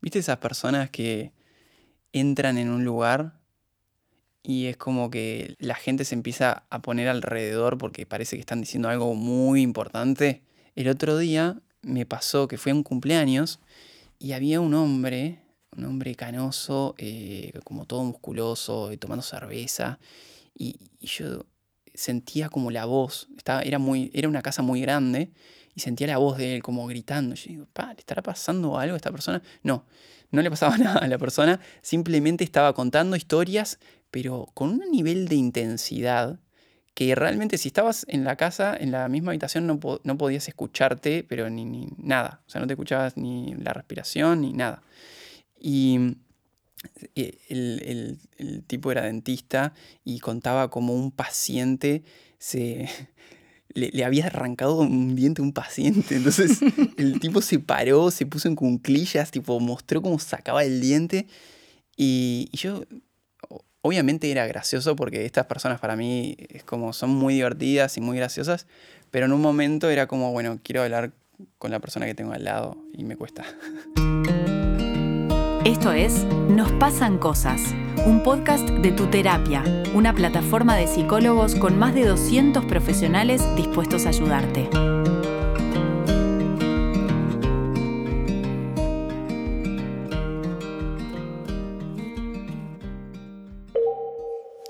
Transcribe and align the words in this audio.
¿Viste 0.00 0.18
esas 0.18 0.38
personas 0.38 0.90
que 0.90 1.32
entran 2.12 2.58
en 2.58 2.70
un 2.70 2.84
lugar 2.84 3.40
y 4.42 4.66
es 4.66 4.76
como 4.76 5.10
que 5.10 5.56
la 5.58 5.74
gente 5.74 6.04
se 6.04 6.14
empieza 6.14 6.64
a 6.70 6.82
poner 6.82 7.08
alrededor 7.08 7.78
porque 7.78 8.06
parece 8.06 8.36
que 8.36 8.40
están 8.40 8.60
diciendo 8.60 8.88
algo 8.88 9.14
muy 9.14 9.62
importante? 9.62 10.42
El 10.74 10.88
otro 10.88 11.18
día 11.18 11.60
me 11.82 12.06
pasó 12.06 12.48
que 12.48 12.58
fue 12.58 12.72
un 12.72 12.82
cumpleaños 12.82 13.60
y 14.18 14.32
había 14.32 14.60
un 14.60 14.74
hombre, 14.74 15.40
un 15.76 15.84
hombre 15.84 16.14
canoso, 16.14 16.94
eh, 16.98 17.52
como 17.64 17.86
todo 17.86 18.04
musculoso, 18.04 18.92
y 18.92 18.96
tomando 18.96 19.22
cerveza. 19.22 19.98
Y, 20.54 20.90
y 21.00 21.06
yo 21.06 21.44
sentía 21.94 22.48
como 22.48 22.70
la 22.70 22.84
voz, 22.84 23.28
estaba, 23.36 23.62
era, 23.62 23.78
muy, 23.78 24.10
era 24.14 24.28
una 24.28 24.42
casa 24.42 24.62
muy 24.62 24.80
grande 24.80 25.30
y 25.76 25.80
sentía 25.80 26.06
la 26.06 26.16
voz 26.16 26.38
de 26.38 26.56
él 26.56 26.62
como 26.62 26.86
gritando. 26.86 27.34
Yo 27.34 27.48
digo, 27.50 27.66
pa, 27.72 27.92
¿le 27.92 28.00
estará 28.00 28.22
pasando 28.22 28.78
algo 28.78 28.94
a 28.94 28.96
esta 28.96 29.12
persona? 29.12 29.42
No, 29.62 29.84
no 30.30 30.42
le 30.42 30.50
pasaba 30.50 30.76
nada 30.78 30.98
a 30.98 31.06
la 31.06 31.18
persona, 31.18 31.60
simplemente 31.82 32.42
estaba 32.42 32.72
contando 32.72 33.14
historias, 33.14 33.78
pero 34.10 34.48
con 34.54 34.70
un 34.70 34.90
nivel 34.90 35.28
de 35.28 35.36
intensidad 35.36 36.40
que 36.94 37.14
realmente 37.14 37.58
si 37.58 37.68
estabas 37.68 38.06
en 38.08 38.24
la 38.24 38.36
casa, 38.36 38.74
en 38.74 38.90
la 38.90 39.06
misma 39.10 39.32
habitación, 39.32 39.66
no, 39.66 39.78
no 40.02 40.16
podías 40.16 40.48
escucharte, 40.48 41.24
pero 41.28 41.50
ni, 41.50 41.88
nada. 41.98 42.40
O 42.46 42.50
sea, 42.50 42.62
no 42.62 42.66
te 42.66 42.72
escuchabas 42.72 43.18
ni 43.18 43.54
la 43.56 43.74
respiración 43.74 44.40
ni 44.40 44.54
nada. 44.54 44.82
Y 45.60 46.16
eh, 47.14 47.36
el, 47.50 48.18
el, 48.38 48.64
tipo 48.64 48.90
era 48.90 49.02
dentista 49.02 49.74
y 50.04 50.20
contaba 50.20 50.70
como 50.70 50.94
un 50.94 51.10
paciente 51.10 52.02
se, 52.38 52.88
le, 53.74 54.04
había 54.04 54.26
arrancado 54.26 54.78
un 54.78 55.16
diente 55.16 55.42
a 55.42 55.44
un 55.44 55.52
paciente. 55.52 56.16
Entonces 56.16 56.60
el 56.96 57.20
tipo 57.20 57.40
se 57.42 57.58
paró, 57.58 58.10
se 58.10 58.26
puso 58.26 58.48
en 58.48 58.56
cunclillas, 58.56 59.30
tipo 59.30 59.58
mostró 59.60 60.02
cómo 60.02 60.18
sacaba 60.18 60.64
el 60.64 60.80
diente. 60.80 61.26
Y, 61.96 62.48
y, 62.52 62.56
yo, 62.58 62.82
obviamente 63.80 64.30
era 64.30 64.46
gracioso 64.46 64.96
porque 64.96 65.24
estas 65.24 65.46
personas 65.46 65.80
para 65.80 65.96
mí 65.96 66.36
es 66.48 66.64
como 66.64 66.92
son 66.92 67.10
muy 67.10 67.34
divertidas 67.34 67.96
y 67.96 68.00
muy 68.00 68.16
graciosas, 68.16 68.66
pero 69.10 69.26
en 69.26 69.32
un 69.32 69.40
momento 69.40 69.88
era 69.88 70.06
como, 70.06 70.32
bueno, 70.32 70.58
quiero 70.62 70.82
hablar 70.82 71.12
con 71.58 71.70
la 71.70 71.80
persona 71.80 72.06
que 72.06 72.14
tengo 72.14 72.32
al 72.32 72.44
lado 72.44 72.76
y 72.92 73.04
me 73.04 73.16
cuesta. 73.16 73.44
Esto 75.64 75.92
es 75.92 76.24
Nos 76.48 76.70
pasan 76.72 77.18
cosas, 77.18 77.60
un 78.06 78.22
podcast 78.22 78.68
de 78.68 78.92
tu 78.92 79.08
terapia, 79.08 79.64
una 79.92 80.14
plataforma 80.14 80.76
de 80.76 80.86
psicólogos 80.86 81.56
con 81.56 81.76
más 81.76 81.92
de 81.92 82.04
200 82.04 82.64
profesionales 82.66 83.42
dispuestos 83.56 84.06
a 84.06 84.10
ayudarte. 84.10 84.70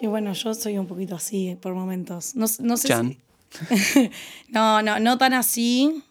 Y 0.00 0.06
bueno, 0.06 0.32
yo 0.32 0.54
soy 0.54 0.78
un 0.78 0.86
poquito 0.86 1.14
así 1.14 1.58
por 1.60 1.74
momentos. 1.74 2.34
No, 2.34 2.46
no 2.60 2.76
sé 2.78 2.88
Chan. 2.88 3.18
no, 4.48 4.80
no, 4.80 4.98
no 4.98 5.18
tan 5.18 5.34
así, 5.34 6.02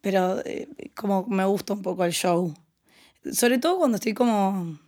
pero 0.00 0.40
eh, 0.46 0.66
como 0.94 1.26
me 1.26 1.44
gusta 1.44 1.74
un 1.74 1.82
poco 1.82 2.06
el 2.06 2.12
show. 2.12 2.54
Sobre 3.30 3.58
todo 3.58 3.76
cuando 3.76 3.96
estoy 3.96 4.14
como 4.14 4.78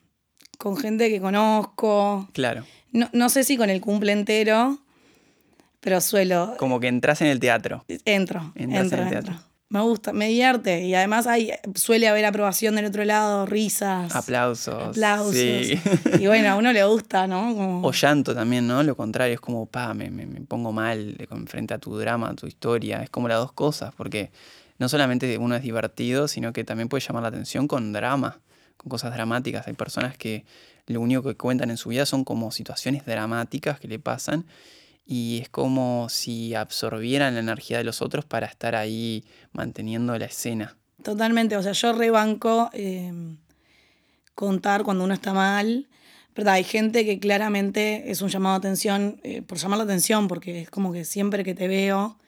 con 0.58 0.76
gente 0.76 1.08
que 1.08 1.20
conozco. 1.20 2.28
Claro. 2.32 2.64
No, 2.92 3.08
no 3.12 3.28
sé 3.28 3.44
si 3.44 3.56
con 3.56 3.70
el 3.70 3.80
cumple 3.80 4.12
entero, 4.12 4.78
pero 5.80 6.00
suelo. 6.00 6.54
Como 6.58 6.80
que 6.80 6.88
entras 6.88 7.20
en 7.20 7.28
el 7.28 7.40
teatro. 7.40 7.84
Entro. 8.04 8.52
Entras 8.54 8.82
entro, 8.84 8.98
en 9.02 9.08
el 9.08 9.14
entro. 9.14 9.22
teatro. 9.32 9.46
Me 9.68 9.80
gusta, 9.80 10.12
me 10.12 10.28
divierte. 10.28 10.84
Y 10.84 10.94
además 10.94 11.26
hay, 11.26 11.50
suele 11.74 12.06
haber 12.06 12.24
aprobación 12.24 12.76
del 12.76 12.84
otro 12.84 13.04
lado, 13.04 13.46
risas. 13.46 14.14
Aplausos. 14.14 14.90
Aplausos. 14.90 15.34
Sí. 15.34 15.78
Y 16.20 16.26
bueno, 16.28 16.50
a 16.50 16.56
uno 16.56 16.72
le 16.72 16.84
gusta, 16.84 17.26
¿no? 17.26 17.52
Como- 17.54 17.86
O 17.86 17.92
llanto 17.92 18.32
también, 18.34 18.66
¿no? 18.68 18.82
Lo 18.84 18.96
contrario, 18.96 19.34
es 19.34 19.40
como, 19.40 19.66
pa, 19.66 19.92
me, 19.92 20.08
me- 20.10 20.26
me 20.26 20.40
pongo 20.42 20.72
mal 20.72 21.16
frente 21.46 21.74
a 21.74 21.78
tu 21.78 21.98
drama, 21.98 22.30
a 22.30 22.34
tu 22.34 22.46
historia. 22.46 23.02
Es 23.02 23.10
como 23.10 23.26
las 23.26 23.38
dos 23.38 23.50
cosas, 23.52 23.92
porque 23.96 24.30
no 24.78 24.88
solamente 24.88 25.36
uno 25.36 25.56
es 25.56 25.62
divertido, 25.62 26.28
sino 26.28 26.52
que 26.52 26.62
también 26.62 26.88
puede 26.88 27.04
llamar 27.04 27.22
la 27.24 27.28
atención 27.30 27.66
con 27.66 27.92
drama, 27.92 28.38
cosas 28.88 29.14
dramáticas. 29.14 29.66
Hay 29.66 29.74
personas 29.74 30.16
que 30.16 30.44
lo 30.86 31.00
único 31.00 31.22
que 31.22 31.36
cuentan 31.36 31.70
en 31.70 31.76
su 31.76 31.88
vida 31.90 32.06
son 32.06 32.24
como 32.24 32.50
situaciones 32.50 33.04
dramáticas 33.04 33.80
que 33.80 33.88
le 33.88 33.98
pasan 33.98 34.46
y 35.04 35.38
es 35.42 35.48
como 35.48 36.08
si 36.08 36.54
absorbieran 36.54 37.34
la 37.34 37.40
energía 37.40 37.78
de 37.78 37.84
los 37.84 38.02
otros 38.02 38.24
para 38.24 38.46
estar 38.46 38.74
ahí 38.74 39.24
manteniendo 39.52 40.18
la 40.18 40.26
escena. 40.26 40.76
Totalmente, 41.02 41.56
o 41.56 41.62
sea, 41.62 41.72
yo 41.72 41.92
rebanco 41.92 42.70
eh, 42.72 43.12
contar 44.34 44.82
cuando 44.82 45.04
uno 45.04 45.14
está 45.14 45.32
mal, 45.32 45.88
¿verdad? 46.34 46.54
Hay 46.54 46.64
gente 46.64 47.04
que 47.04 47.20
claramente 47.20 48.10
es 48.10 48.20
un 48.22 48.28
llamado 48.28 48.58
de 48.58 48.66
atención 48.66 49.20
eh, 49.22 49.42
por 49.42 49.58
llamar 49.58 49.78
la 49.78 49.84
atención, 49.84 50.26
porque 50.26 50.62
es 50.62 50.70
como 50.70 50.92
que 50.92 51.04
siempre 51.04 51.44
que 51.44 51.54
te 51.54 51.68
veo 51.68 52.18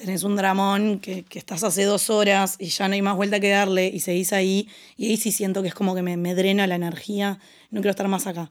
tenés 0.00 0.22
un 0.22 0.34
dramón 0.34 0.98
que, 0.98 1.24
que 1.24 1.38
estás 1.38 1.62
hace 1.62 1.84
dos 1.84 2.08
horas 2.08 2.56
y 2.58 2.66
ya 2.66 2.88
no 2.88 2.94
hay 2.94 3.02
más 3.02 3.16
vuelta 3.16 3.38
que 3.38 3.50
darle 3.50 3.86
y 3.88 4.00
seguís 4.00 4.32
ahí, 4.32 4.68
y 4.96 5.08
ahí 5.08 5.16
sí 5.18 5.30
siento 5.30 5.60
que 5.62 5.68
es 5.68 5.74
como 5.74 5.94
que 5.94 6.02
me, 6.02 6.16
me 6.16 6.34
drena 6.34 6.66
la 6.66 6.74
energía, 6.74 7.38
no 7.70 7.80
quiero 7.80 7.90
estar 7.90 8.08
más 8.08 8.26
acá. 8.26 8.50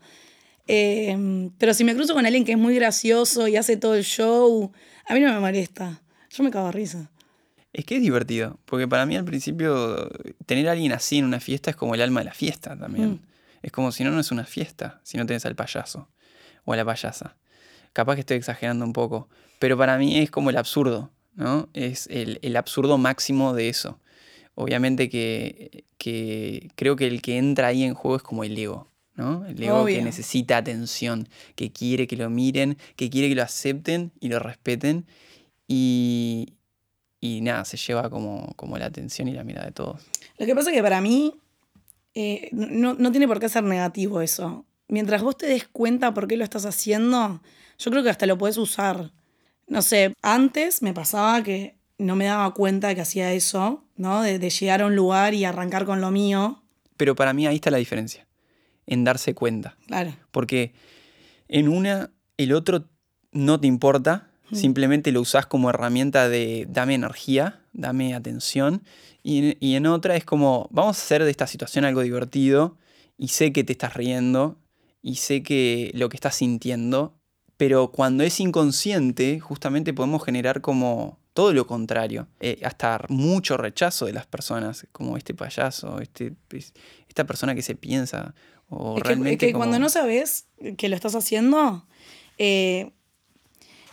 Eh, 0.68 1.50
pero 1.58 1.74
si 1.74 1.84
me 1.84 1.96
cruzo 1.96 2.14
con 2.14 2.28
alguien 2.28 2.46
que 2.46 2.52
es 2.52 2.58
muy 2.58 2.76
gracioso 2.76 3.48
y 3.48 3.56
hace 3.56 3.78
todo 3.78 3.96
el 3.96 4.04
show, 4.04 4.72
a 5.08 5.14
mí 5.16 5.20
no 5.20 5.34
me 5.34 5.40
molesta, 5.40 6.02
yo 6.30 6.44
me 6.44 6.52
cago 6.52 6.68
de 6.68 6.72
risa. 6.74 7.12
Es 7.74 7.86
que 7.86 7.96
es 7.96 8.02
divertido, 8.02 8.60
porque 8.66 8.88
para 8.88 9.08
mí 9.08 9.16
al 9.16 9.26
principio 9.26 10.10
tener 10.46 10.70
a 10.70 10.74
alguien 10.74 10.92
así 10.92 11.18
en 11.18 11.26
una 11.26 11.40
fiesta 11.40 11.72
es 11.72 11.76
como 11.76 11.96
el 11.96 12.02
alma 12.02 12.22
de 12.22 12.26
la 12.26 12.34
fiesta 12.34 12.78
también. 12.78 13.10
Mm. 13.10 13.20
Es 13.64 13.72
como 13.72 13.92
si 13.92 14.04
no, 14.04 14.12
no 14.12 14.20
es 14.20 14.32
una 14.32 14.46
fiesta, 14.46 15.02
si 15.04 15.18
no 15.18 15.26
tenés 15.26 15.46
al 15.46 15.56
payaso 15.56 16.10
o 16.66 16.74
a 16.74 16.76
la 16.76 16.86
payasa. 16.86 17.38
Capaz 17.94 18.16
que 18.16 18.22
estoy 18.22 18.38
exagerando 18.38 18.86
un 18.86 18.94
poco, 18.94 19.30
pero 19.58 19.78
para 19.78 19.98
mí 19.98 20.20
es 20.20 20.30
como 20.30 20.52
el 20.52 20.58
absurdo, 20.58 21.12
¿no? 21.36 21.70
Es 21.74 22.08
el, 22.08 22.40
el 22.42 22.56
absurdo 22.56 22.98
máximo 22.98 23.54
de 23.54 23.70
eso. 23.70 24.00
Obviamente 24.56 25.10
que, 25.10 25.86
que 25.98 26.70
creo 26.76 26.96
que 26.96 27.08
el 27.08 27.22
que 27.22 27.38
entra 27.38 27.68
ahí 27.68 27.84
en 27.84 27.94
juego 27.94 28.18
es 28.18 28.24
como 28.24 28.44
el 28.44 28.58
ego, 28.58 28.92
¿no? 29.16 29.46
El 29.46 29.64
ego 29.64 29.86
que 29.86 30.02
necesita 30.02 30.58
atención, 30.58 31.30
que 31.56 31.72
quiere 31.72 32.08
que 32.08 32.18
lo 32.18 32.30
miren, 32.30 32.78
que 32.98 33.10
quiere 33.10 33.30
que 33.30 33.36
lo 33.36 33.44
acepten 33.44 34.12
y 34.20 34.28
lo 34.28 34.40
respeten. 34.40 35.06
Y, 35.66 36.56
y 37.22 37.42
nada, 37.42 37.64
se 37.64 37.78
lleva 37.78 38.10
como, 38.10 38.54
como 38.56 38.78
la 38.78 38.88
atención 38.88 39.28
y 39.28 39.34
la 39.34 39.44
mirada 39.44 39.68
de 39.68 39.72
todos. 39.72 40.02
Lo 40.38 40.46
que 40.46 40.56
pasa 40.56 40.72
es 40.72 40.76
que 40.76 40.84
para 40.84 41.00
mí 41.00 41.36
eh, 42.14 42.50
no, 42.52 42.96
no 42.96 43.12
tiene 43.12 43.28
por 43.28 43.40
qué 43.40 43.48
ser 43.48 43.64
negativo 43.64 44.22
eso. 44.22 44.66
Mientras 44.90 45.22
vos 45.22 45.38
te 45.38 45.46
des 45.46 45.68
cuenta 45.68 46.14
por 46.14 46.28
qué 46.28 46.36
lo 46.36 46.44
estás 46.44 46.66
haciendo, 46.66 47.42
yo 47.78 47.92
creo 47.92 48.04
que 48.04 48.10
hasta 48.10 48.26
lo 48.26 48.38
puedes 48.38 48.58
usar. 48.58 49.12
No 49.70 49.82
sé, 49.82 50.14
antes 50.22 50.82
me 50.82 50.94
pasaba 50.94 51.42
que 51.44 51.78
no 51.98 52.16
me 52.16 52.26
daba 52.26 52.54
cuenta 52.54 52.88
de 52.90 52.96
que 52.96 53.02
hacía 53.02 53.32
eso, 53.34 53.86
¿no? 53.96 54.22
De, 54.22 54.40
de 54.40 54.50
llegar 54.50 54.82
a 54.82 54.88
un 54.88 54.96
lugar 54.96 55.34
y 55.34 55.46
arrancar 55.46 55.86
con 55.86 56.02
lo 56.02 56.12
mío. 56.12 56.64
Pero 56.98 57.16
para 57.16 57.34
mí 57.34 57.46
ahí 57.46 57.56
está 57.56 57.70
la 57.72 57.78
diferencia, 57.78 58.28
en 58.88 59.04
darse 59.04 59.36
cuenta. 59.36 59.78
Claro. 59.88 60.16
Porque 60.32 60.74
en 61.48 61.70
una, 61.70 62.12
el 62.38 62.54
otro 62.54 62.86
no 63.32 63.60
te 63.60 63.68
importa, 63.68 64.32
simplemente 64.52 65.12
lo 65.12 65.22
usás 65.22 65.46
como 65.46 65.70
herramienta 65.70 66.28
de 66.28 66.66
dame 66.68 66.96
energía, 66.96 67.62
dame 67.74 68.16
atención. 68.16 68.82
Y, 69.22 69.56
y 69.66 69.76
en 69.76 69.86
otra 69.86 70.16
es 70.16 70.26
como, 70.26 70.68
vamos 70.72 70.98
a 70.98 71.02
hacer 71.02 71.24
de 71.24 71.32
esta 71.32 71.46
situación 71.46 71.86
algo 71.86 72.02
divertido 72.02 72.78
y 73.18 73.28
sé 73.28 73.54
que 73.54 73.64
te 73.64 73.74
estás 73.74 73.94
riendo 73.94 74.58
y 75.02 75.16
sé 75.16 75.44
que 75.44 75.92
lo 75.94 76.10
que 76.10 76.18
estás 76.18 76.36
sintiendo, 76.36 77.19
pero 77.60 77.92
cuando 77.92 78.24
es 78.24 78.40
inconsciente, 78.40 79.42
justamente 79.42 79.94
podemos 79.94 80.24
generar 80.24 80.62
como 80.62 81.20
todo 81.34 81.52
lo 81.52 81.68
contrario, 81.68 82.26
eh, 82.40 82.62
hasta 82.64 83.02
mucho 83.10 83.58
rechazo 83.58 84.06
de 84.06 84.14
las 84.14 84.26
personas, 84.26 84.88
como 84.94 85.18
este 85.18 85.34
payaso, 85.34 86.00
este, 86.00 86.32
es- 86.52 86.72
esta 87.10 87.26
persona 87.26 87.54
que 87.56 87.62
se 87.62 87.76
piensa, 87.76 88.34
o 88.70 88.96
Es 88.96 89.04
que, 89.04 89.08
realmente 89.10 89.46
es 89.46 89.50
que 89.50 89.54
como- 89.54 89.66
cuando 89.66 89.78
no 89.80 89.90
sabes 89.90 90.48
que 90.78 90.88
lo 90.88 90.96
estás 90.96 91.16
haciendo, 91.16 91.86
eh, 92.38 92.94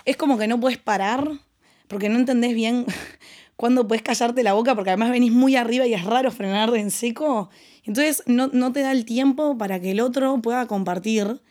es 0.05 0.17
como 0.17 0.39
que 0.39 0.47
no 0.47 0.61
puedes 0.61 0.79
parar, 0.79 1.29
porque 1.89 2.09
no 2.09 2.21
entendés 2.21 2.55
bien 2.55 2.87
cuándo 3.57 3.89
puedes 3.89 4.03
callarte 4.05 4.45
la 4.45 4.53
boca, 4.53 4.77
porque 4.77 4.91
además 4.91 5.11
venís 5.11 5.33
muy 5.33 5.57
arriba 5.57 5.89
y 5.89 5.95
es 5.95 6.05
raro 6.05 6.31
frenar 6.31 6.73
en 6.77 6.93
seco. 6.93 7.51
Entonces 7.83 8.23
no, 8.27 8.47
no 8.53 8.71
te 8.73 8.81
da 8.83 8.93
el 8.93 9.05
tiempo 9.05 9.59
para 9.59 9.81
que 9.81 9.91
el 9.91 9.99
otro 10.01 10.41
pueda 10.41 10.67
compartir. 10.67 11.43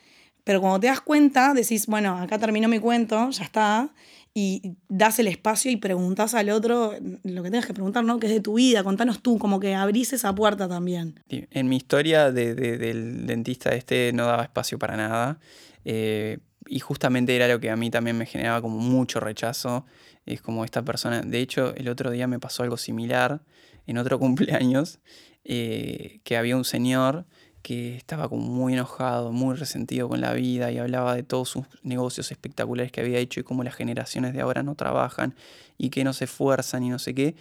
Pero 0.46 0.62
cuando 0.62 0.80
te 0.80 0.88
das 0.88 1.02
cuenta, 1.02 1.54
decís, 1.54 1.88
bueno, 1.88 2.18
acá 2.18 2.40
terminó 2.40 2.70
mi 2.70 2.80
cuento, 2.80 3.30
ya 3.32 3.44
está, 3.44 3.90
y 4.34 4.76
das 4.88 5.20
el 5.20 5.28
espacio 5.28 5.72
y 5.72 5.76
preguntas 5.78 6.34
al 6.34 6.50
otro 6.50 6.94
lo 7.24 7.42
que 7.44 7.50
tengas 7.52 7.66
que 7.66 7.74
preguntar, 7.74 8.04
¿no? 8.04 8.20
Que 8.20 8.28
es 8.28 8.34
de 8.34 8.42
tu 8.42 8.54
vida, 8.54 8.84
contanos 8.84 9.22
tú, 9.22 9.38
como 9.40 9.60
que 9.60 9.76
abrís 9.76 10.14
esa 10.14 10.34
puerta 10.36 10.68
también. 10.70 11.20
En 11.30 11.68
mi 11.68 11.78
historia 11.78 12.32
de- 12.32 12.54
de- 12.56 12.78
del 12.78 13.26
dentista 13.26 13.74
este 13.76 14.12
no 14.14 14.26
daba 14.26 14.44
espacio 14.44 14.78
para 14.80 14.96
nada. 14.96 15.40
eh, 15.88 16.40
y 16.68 16.80
justamente 16.80 17.36
era 17.36 17.48
lo 17.48 17.60
que 17.60 17.70
a 17.70 17.76
mí 17.76 17.92
también 17.92 18.18
me 18.18 18.26
generaba 18.26 18.60
como 18.60 18.80
mucho 18.80 19.20
rechazo. 19.20 19.86
Es 20.26 20.42
como 20.42 20.66
esta 20.66 20.82
persona. 20.84 21.22
De 21.22 21.40
hecho, 21.40 21.76
el 21.76 21.88
otro 21.90 22.10
día 22.10 22.26
me 22.28 22.40
pasó 22.40 22.64
algo 22.64 22.76
similar 22.78 23.42
en 23.86 23.98
otro 24.00 24.18
cumpleaños. 24.68 25.00
eh, 25.44 26.22
que 26.24 26.38
había 26.38 26.58
un 26.58 26.66
señor 26.66 27.26
que 27.66 27.96
estaba 27.96 28.30
como 28.30 28.44
muy 28.44 28.74
enojado, 28.74 29.32
muy 29.32 29.56
resentido 29.56 30.08
con 30.08 30.22
la 30.22 30.34
vida 30.34 30.72
y 30.72 30.78
hablaba 30.78 31.16
de 31.16 31.24
todos 31.24 31.50
sus 31.50 31.66
negocios 31.82 32.30
espectaculares 32.32 32.92
que 32.92 33.02
había 33.02 33.18
hecho 33.18 33.40
y 33.40 33.44
cómo 33.44 33.64
las 33.64 33.74
generaciones 33.74 34.34
de 34.36 34.42
ahora 34.42 34.62
no 34.62 34.76
trabajan 34.76 35.34
y 35.76 35.90
que 35.90 36.04
no 36.04 36.14
se 36.14 36.26
esfuerzan 36.26 36.84
y 36.84 36.90
no 36.90 37.00
sé 37.00 37.16
qué. 37.16 37.36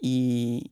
Y, 0.00 0.70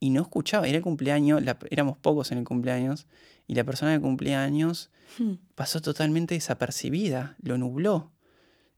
y 0.00 0.10
no 0.10 0.20
escuchaba, 0.22 0.66
era 0.66 0.78
el 0.78 0.82
cumpleaños, 0.82 1.44
éramos 1.70 1.96
pocos 1.96 2.32
en 2.32 2.38
el 2.38 2.44
cumpleaños 2.44 3.06
y 3.46 3.54
la 3.54 3.62
persona 3.62 3.92
de 3.92 4.00
cumpleaños 4.00 4.90
hmm. 5.20 5.34
pasó 5.54 5.80
totalmente 5.80 6.34
desapercibida, 6.34 7.36
lo 7.40 7.56
nubló. 7.56 8.10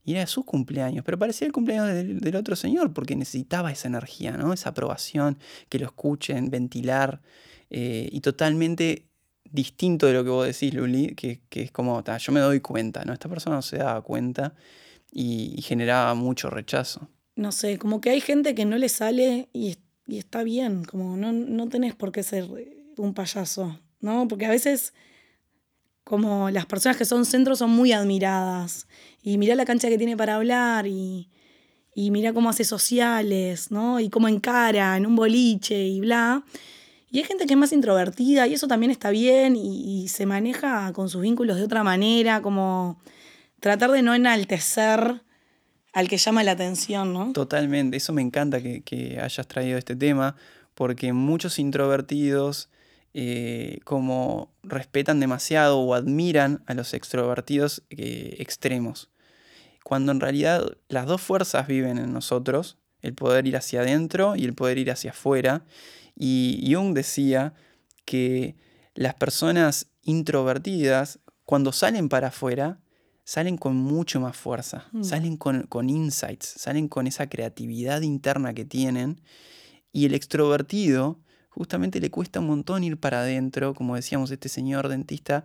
Y 0.05 0.17
era 0.17 0.27
su 0.27 0.45
cumpleaños, 0.45 1.03
pero 1.03 1.19
parecía 1.19 1.47
el 1.47 1.53
cumpleaños 1.55 1.87
del, 1.87 2.37
otro 2.37 2.57
señor 2.57 2.93
porque 2.93 3.17
necesitaba 3.17 3.73
esa 3.73 3.89
energía, 3.89 4.33
¿no? 4.33 4.53
Esa 4.53 4.69
aprobación, 4.71 5.39
que 5.71 5.79
lo 5.79 5.87
escuchen, 5.87 6.51
ventilar 6.51 7.23
eh, 7.71 8.11
y 8.13 8.21
totalmente 8.21 9.10
distinto 9.51 10.07
de 10.07 10.13
lo 10.15 10.25
que 10.25 10.31
vos 10.31 10.47
decís, 10.47 10.75
Luli, 10.75 11.15
que, 11.15 11.41
es 11.51 11.71
como, 11.71 12.03
yo 12.03 12.33
me 12.33 12.41
doy 12.41 12.61
cuenta, 12.61 13.05
¿no? 13.05 13.13
Esta 13.13 13.29
persona 13.29 13.57
no 13.57 13.63
se 13.63 13.79
daba 13.79 14.03
cuenta 14.03 14.55
y, 15.13 15.61
generaba 15.63 16.15
mucho 16.15 16.51
rechazo. 16.51 17.09
No 17.37 17.53
sé, 17.53 17.79
como 17.79 18.01
que 18.01 18.11
hay 18.11 18.21
gente 18.21 18.55
que 18.55 18.65
no 18.65 18.77
le 18.79 18.89
sale 18.89 19.49
y, 19.53 19.77
está 20.07 20.43
bien, 20.43 20.85
como 20.85 21.17
no, 21.17 21.33
no 21.33 21.69
tenés 21.69 21.95
por 21.95 22.13
qué 22.13 22.23
ser 22.23 22.49
un 22.97 23.15
payaso, 23.15 23.79
¿no? 24.01 24.27
Porque 24.29 24.47
a 24.47 24.51
veces 24.51 24.93
como 26.05 26.51
las 26.51 26.67
personas 26.67 26.97
que 26.97 27.05
son 27.05 27.25
centros 27.25 27.61
son 27.61 27.71
muy 27.71 27.93
admiradas 27.93 28.89
y 29.23 29.39
mira 29.39 29.55
la 29.55 29.65
cancha 29.65 29.89
que 29.89 29.97
tiene 29.97 30.17
para 30.17 30.37
hablar 30.37 30.89
y, 30.89 31.31
y 31.95 32.11
mira 32.11 32.33
cómo 32.33 32.51
hace 32.51 32.65
sociales, 32.65 33.71
¿no? 33.71 34.01
Y 34.01 34.11
cómo 34.11 34.27
encara 34.27 34.97
en 34.97 35.07
un 35.07 35.15
boliche 35.15 35.87
y 35.87 36.01
bla. 36.01 36.43
Y 37.11 37.19
hay 37.19 37.25
gente 37.25 37.47
que 37.47 37.55
es 37.55 37.59
más 37.59 37.73
introvertida 37.73 38.47
y 38.47 38.55
eso 38.55 38.69
también 38.69 38.93
está 38.93 39.11
bien 39.11 39.57
y, 39.57 40.09
se 40.09 40.27
maneja 40.27 40.93
con 40.93 41.09
sus 41.09 41.23
vínculos 41.23 41.57
de 41.57 41.65
otra 41.65 41.83
manera, 41.83 42.41
como 42.41 43.01
tratar 43.59 43.91
de 43.91 44.03
no 44.03 44.15
enaltecer 44.15 45.23
al 45.93 46.09
que 46.09 46.19
llama 46.19 46.45
la 46.45 46.53
atención, 46.53 47.13
¿no? 47.13 47.33
Totalmente, 47.33 47.97
eso 47.97 48.13
me 48.13 48.23
encanta 48.23 48.61
que, 48.61 49.19
hayas 49.21 49.47
traído 49.49 49.77
este 49.77 49.97
tema, 49.97 50.37
porque 50.75 51.13
muchos 51.13 51.59
introvertidos 51.59 52.71
eh, 53.13 53.81
como 53.85 54.53
respetan 54.63 55.19
demasiado 55.19 55.81
o 55.81 55.95
admiran 55.95 56.63
a 56.67 56.75
los 56.75 56.95
extrovertidos 56.95 57.83
eh, 57.91 58.37
extremos, 58.39 59.11
cuando 59.83 60.13
en 60.13 60.21
realidad 60.21 60.77
las 60.89 61.07
dos 61.07 61.21
fuerzas 61.21 61.67
viven 61.67 61.99
en 61.99 62.13
nosotros, 62.13 62.80
el 63.03 63.15
poder 63.15 63.47
ir 63.47 63.57
hacia 63.57 63.81
adentro 63.81 64.37
y 64.37 64.45
el 64.45 64.55
poder 64.55 64.79
ir 64.79 64.91
hacia 64.91 65.11
afuera, 65.11 65.65
y 66.15 66.71
Jung 66.73 66.93
decía 66.93 67.55
que 68.05 68.57
las 68.95 69.15
personas 69.15 69.87
introvertidas, 70.03 71.21
cuando 71.45 71.73
salen 71.73 72.09
para 72.09 72.29
afuera, 72.29 72.81
salen 73.25 73.57
con 73.57 73.77
mucho 73.77 74.21
más 74.21 74.37
fuerza, 74.37 74.89
mm. 74.93 75.05
salen 75.05 75.37
con, 75.37 75.63
con, 75.63 75.89
insights, 75.89 76.47
salen 76.47 76.89
con 76.89 77.07
esa 77.07 77.29
creatividad 77.29 78.03
interna 78.03 78.53
que 78.53 78.65
tienen. 78.65 79.21
Y 79.93 80.07
el 80.07 80.15
extrovertido, 80.15 81.21
justamente 81.49 82.01
le 82.01 82.11
cuesta 82.11 82.41
un 82.41 82.49
montón 82.49 82.85
ir 82.85 82.99
para 82.99 83.21
adentro, 83.21 83.75
como 83.75 83.97
decíamos, 83.97 84.31
este 84.31 84.49
señor 84.49 84.89
dentista 84.89 85.45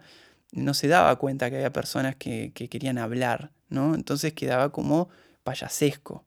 no 0.52 0.74
se 0.74 0.88
daba 0.88 1.16
cuenta 1.18 1.50
que 1.50 1.58
había 1.58 1.72
personas 1.72 2.16
que, 2.16 2.52
que 2.54 2.70
querían 2.70 2.98
hablar, 2.98 3.52
¿no? 3.70 3.94
Entonces 3.96 4.34
quedaba 4.34 4.72
como 4.72 5.10
payasesco. 5.44 6.26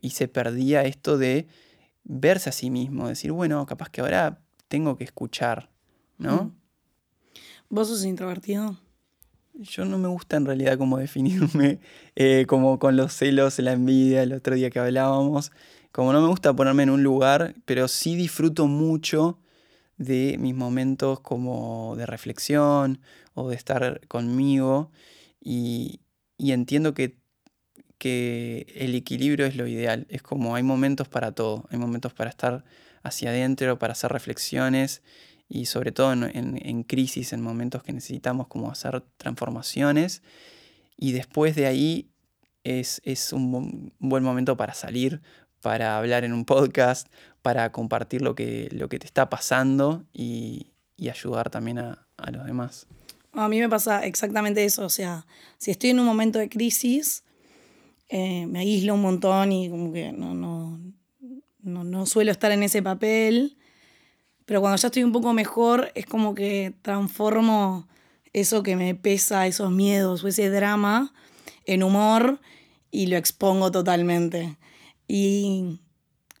Y 0.00 0.10
se 0.10 0.28
perdía 0.28 0.82
esto 0.84 1.18
de 1.18 1.46
verse 2.04 2.50
a 2.50 2.52
sí 2.52 2.70
mismo, 2.70 3.08
decir, 3.08 3.32
bueno, 3.32 3.64
capaz 3.66 3.90
que 3.90 4.00
ahora 4.00 4.40
tengo 4.68 4.96
que 4.96 5.04
escuchar, 5.04 5.70
¿no? 6.18 6.52
¿Vos 7.68 7.88
sos 7.88 8.04
introvertido? 8.04 8.76
Yo 9.54 9.84
no 9.84 9.98
me 9.98 10.08
gusta 10.08 10.36
en 10.36 10.46
realidad 10.46 10.78
como 10.78 10.98
definirme 10.98 11.80
eh, 12.16 12.44
como 12.46 12.78
con 12.78 12.96
los 12.96 13.12
celos, 13.12 13.58
la 13.58 13.72
envidia, 13.72 14.22
el 14.22 14.32
otro 14.32 14.54
día 14.54 14.70
que 14.70 14.78
hablábamos. 14.78 15.52
Como 15.90 16.12
no 16.12 16.22
me 16.22 16.28
gusta 16.28 16.54
ponerme 16.54 16.84
en 16.84 16.90
un 16.90 17.02
lugar, 17.02 17.54
pero 17.64 17.86
sí 17.86 18.16
disfruto 18.16 18.66
mucho 18.66 19.38
de 19.98 20.36
mis 20.38 20.54
momentos 20.54 21.20
como 21.20 21.94
de 21.96 22.06
reflexión 22.06 23.00
o 23.34 23.50
de 23.50 23.56
estar 23.56 24.06
conmigo 24.08 24.90
y, 25.40 26.00
y 26.38 26.52
entiendo 26.52 26.94
que 26.94 27.21
que 28.02 28.66
el 28.74 28.96
equilibrio 28.96 29.46
es 29.46 29.54
lo 29.54 29.68
ideal. 29.68 30.08
Es 30.08 30.22
como 30.22 30.56
hay 30.56 30.64
momentos 30.64 31.06
para 31.06 31.30
todo. 31.30 31.68
Hay 31.70 31.78
momentos 31.78 32.12
para 32.12 32.30
estar 32.30 32.64
hacia 33.04 33.30
adentro, 33.30 33.78
para 33.78 33.92
hacer 33.92 34.10
reflexiones 34.10 35.02
y 35.48 35.66
sobre 35.66 35.92
todo 35.92 36.12
en, 36.12 36.82
crisis, 36.82 37.32
en 37.32 37.42
momentos 37.42 37.84
que 37.84 37.92
necesitamos 37.92 38.48
como 38.48 38.72
hacer 38.72 39.04
transformaciones. 39.18 40.20
Y 40.96 41.12
después 41.12 41.54
de 41.54 41.66
ahí 41.66 42.10
es, 42.64 43.00
un 43.32 43.92
buen 44.00 44.24
momento 44.24 44.56
para 44.56 44.74
salir, 44.74 45.22
para 45.60 45.96
hablar 45.96 46.24
en 46.24 46.32
un 46.32 46.44
podcast, 46.44 47.06
para 47.40 47.70
compartir 47.70 48.20
lo 48.20 48.34
que, 48.34 48.68
lo 48.72 48.88
que 48.88 48.98
te 48.98 49.06
está 49.06 49.30
pasando 49.30 50.04
y, 50.12 50.72
ayudar 51.08 51.50
también 51.50 51.78
a, 51.78 52.06
a 52.16 52.30
los 52.32 52.46
demás. 52.46 52.88
A 53.32 53.48
mí 53.48 53.60
me 53.60 53.68
pasa 53.68 54.04
exactamente 54.06 54.64
eso, 54.64 54.84
o 54.84 54.88
sea, 54.88 55.26
si 55.58 55.70
estoy 55.70 55.90
en 55.90 55.98
un 56.00 56.06
momento 56.06 56.38
de 56.38 56.48
crisis, 56.48 57.24
eh, 58.14 58.46
me 58.46 58.58
aíslo 58.58 58.92
un 58.92 59.00
montón 59.00 59.52
y 59.52 59.70
como 59.70 59.90
que 59.90 60.12
no, 60.12 60.34
no, 60.34 60.78
no, 61.62 62.04
suelo 62.04 62.30
estar 62.30 62.52
en 62.52 62.62
ese 62.62 62.82
papel. 62.82 63.56
Pero 64.44 64.60
cuando 64.60 64.76
ya 64.76 64.88
estoy 64.88 65.02
un 65.02 65.12
poco 65.12 65.32
mejor, 65.32 65.90
es 65.94 66.04
como 66.04 66.34
que 66.34 66.74
transformo 66.82 67.88
eso 68.34 68.62
que 68.62 68.76
me 68.76 68.94
pesa, 68.94 69.46
esos 69.46 69.70
miedos 69.70 70.22
o 70.22 70.28
ese 70.28 70.50
drama, 70.50 71.14
en 71.64 71.82
humor 71.82 72.40
y 72.90 73.06
lo 73.06 73.16
expongo 73.16 73.72
totalmente. 73.72 74.58
Y 75.08 75.80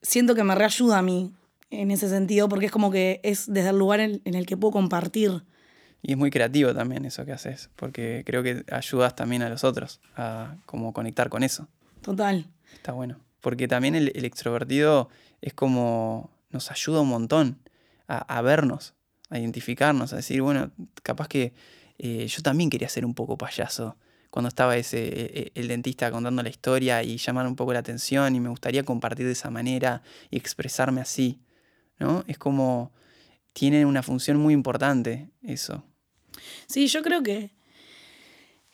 siento 0.02 0.34
que 0.34 0.44
me 0.44 0.54
reayuda 0.54 0.98
a 0.98 1.02
mí 1.02 1.32
en 1.70 1.90
ese 1.90 2.10
sentido, 2.10 2.50
porque 2.50 2.66
es 2.66 2.72
como 2.72 2.90
que 2.90 3.18
es 3.22 3.50
desde 3.50 3.70
el 3.70 3.78
lugar 3.78 4.00
en, 4.00 4.20
el 4.26 4.44
que 4.44 4.58
puedo 4.58 4.72
compartir. 4.72 5.42
Y 6.02 6.12
es 6.12 6.18
muy 6.18 6.30
creativo 6.30 6.74
también 6.74 7.04
eso 7.04 7.24
que 7.24 7.32
haces, 7.32 7.70
porque 7.76 8.24
creo 8.26 8.42
que 8.42 8.64
ayudas 8.72 9.14
también 9.14 9.42
a 9.42 9.48
los 9.48 9.62
otros 9.62 10.00
a 10.16 10.56
como 10.66 10.92
conectar 10.92 11.28
con 11.28 11.44
eso. 11.44 11.68
Total. 12.00 12.46
Está 12.74 12.92
bueno. 12.92 13.20
Porque 13.40 13.68
también 13.68 13.94
el, 13.94 14.24
extrovertido 14.24 15.08
es 15.40 15.54
como 15.54 16.30
nos 16.50 16.70
ayuda 16.70 17.00
un 17.00 17.08
montón 17.08 17.58
a, 18.08 18.42
vernos, 18.42 18.94
a 19.30 19.38
identificarnos, 19.38 20.12
a 20.12 20.16
decir, 20.16 20.42
bueno, 20.42 20.70
capaz 21.02 21.28
que 21.28 21.54
eh, 21.98 22.26
yo 22.26 22.42
también 22.42 22.68
quería 22.68 22.88
ser 22.90 23.06
un 23.06 23.14
poco 23.14 23.38
payaso 23.38 23.96
cuando 24.28 24.48
estaba 24.48 24.76
ese, 24.76 24.98
e, 24.98 25.40
e, 25.40 25.52
el 25.54 25.68
dentista 25.68 26.10
contando 26.10 26.42
la 26.42 26.50
historia 26.50 27.02
y 27.02 27.16
llamar 27.16 27.46
un 27.46 27.56
poco 27.56 27.72
la 27.72 27.78
atención 27.78 28.34
y 28.34 28.40
me 28.40 28.48
gustaría 28.48 28.82
compartir 28.82 29.24
de 29.24 29.32
esa 29.32 29.50
manera 29.50 30.02
y 30.30 30.36
expresarme 30.36 31.00
así, 31.00 31.40
¿no? 31.98 32.24
Es 32.26 32.38
como, 32.38 32.92
tiene 33.52 33.86
una 33.86 34.02
función 34.02 34.38
muy 34.38 34.54
importante 34.54 35.30
eso. 35.42 35.84
Sí, 36.66 36.86
yo 36.86 37.02
creo 37.02 37.22
que, 37.22 37.50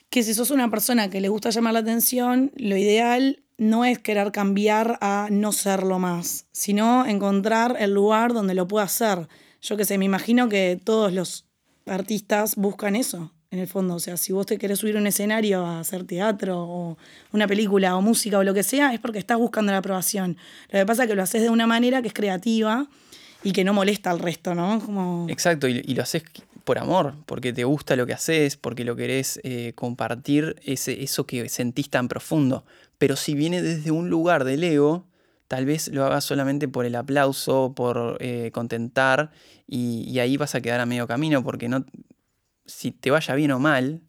que 0.09 0.23
si 0.23 0.33
sos 0.33 0.51
una 0.51 0.69
persona 0.69 1.09
que 1.09 1.21
le 1.21 1.29
gusta 1.29 1.49
llamar 1.49 1.73
la 1.73 1.79
atención, 1.79 2.51
lo 2.55 2.75
ideal 2.77 3.43
no 3.59 3.85
es 3.85 3.99
querer 3.99 4.31
cambiar 4.31 4.97
a 5.01 5.27
no 5.29 5.51
serlo 5.51 5.99
más, 5.99 6.45
sino 6.51 7.05
encontrar 7.05 7.75
el 7.79 7.93
lugar 7.93 8.33
donde 8.33 8.55
lo 8.55 8.67
pueda 8.67 8.85
hacer. 8.85 9.27
Yo 9.61 9.77
qué 9.77 9.85
sé, 9.85 9.97
me 9.97 10.05
imagino 10.05 10.47
que 10.47 10.79
todos 10.81 11.11
los 11.13 11.45
artistas 11.85 12.55
buscan 12.55 12.95
eso, 12.95 13.33
en 13.51 13.59
el 13.59 13.67
fondo. 13.67 13.95
O 13.95 13.99
sea, 13.99 14.15
si 14.15 14.31
vos 14.31 14.45
te 14.45 14.57
querés 14.57 14.79
subir 14.79 14.95
a 14.95 14.99
un 14.99 15.07
escenario 15.07 15.65
a 15.65 15.81
hacer 15.81 16.05
teatro 16.05 16.57
o 16.57 16.97
una 17.33 17.47
película 17.47 17.95
o 17.97 18.01
música 18.01 18.39
o 18.39 18.43
lo 18.43 18.53
que 18.53 18.63
sea, 18.63 18.93
es 18.93 18.99
porque 18.99 19.19
estás 19.19 19.37
buscando 19.37 19.71
la 19.71 19.79
aprobación. 19.79 20.37
Lo 20.71 20.79
que 20.79 20.85
pasa 20.85 21.03
es 21.03 21.09
que 21.09 21.15
lo 21.15 21.23
haces 21.23 21.41
de 21.41 21.49
una 21.49 21.67
manera 21.67 22.01
que 22.01 22.07
es 22.07 22.13
creativa 22.13 22.87
y 23.43 23.51
que 23.51 23.63
no 23.63 23.73
molesta 23.73 24.11
al 24.11 24.19
resto, 24.19 24.55
¿no? 24.55 24.79
Como... 24.79 25.27
Exacto, 25.29 25.67
y, 25.67 25.83
y 25.85 25.95
lo 25.95 26.03
haces 26.03 26.23
por 26.69 26.77
amor, 26.77 27.15
porque 27.25 27.51
te 27.51 27.63
gusta 27.63 27.95
lo 27.95 28.05
que 28.05 28.13
haces, 28.13 28.55
porque 28.55 28.83
lo 28.83 28.95
querés 28.95 29.39
eh, 29.43 29.73
compartir, 29.73 30.55
ese, 30.63 31.01
eso 31.01 31.25
que 31.25 31.49
sentís 31.49 31.89
tan 31.89 32.07
profundo. 32.07 32.63
Pero 32.99 33.15
si 33.15 33.33
viene 33.33 33.63
desde 33.63 33.89
un 33.89 34.11
lugar 34.11 34.43
del 34.43 34.63
ego, 34.63 35.07
tal 35.47 35.65
vez 35.65 35.87
lo 35.87 36.05
hagas 36.05 36.25
solamente 36.25 36.67
por 36.67 36.85
el 36.85 36.93
aplauso, 36.93 37.73
por 37.75 38.17
eh, 38.19 38.51
contentar, 38.53 39.31
y, 39.65 40.19
ahí 40.19 40.37
vas 40.37 40.53
a 40.53 40.61
quedar 40.61 40.79
a 40.79 40.85
medio 40.85 41.07
camino, 41.07 41.43
porque 41.43 41.67
no, 41.69 41.87
si 42.67 42.91
te 42.91 43.09
vaya 43.09 43.33
bien 43.33 43.49
o 43.49 43.57
mal, 43.57 44.03